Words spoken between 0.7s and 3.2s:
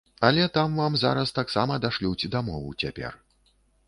вам зараз таксама дашлюць дамову цяпер.